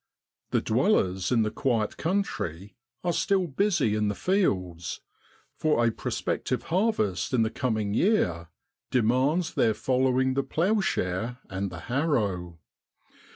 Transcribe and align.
The 0.49 0.61
dwellers 0.61 1.31
in 1.31 1.43
the 1.43 1.51
quiet 1.51 1.95
country 1.95 2.75
are 3.03 3.13
still 3.13 3.45
busy 3.45 3.93
in 3.93 4.07
the 4.07 4.15
fields, 4.15 4.99
for 5.53 5.85
a 5.85 5.91
prospective 5.91 6.63
harvest 6.63 7.35
in 7.35 7.43
the 7.43 7.51
coming 7.51 7.93
year 7.93 8.47
demands 8.89 9.53
their 9.53 9.75
following 9.75 10.33
the 10.33 10.41
ploughshare 10.41 11.37
and 11.51 11.69
the 11.69 11.81
harrow. 11.81 12.57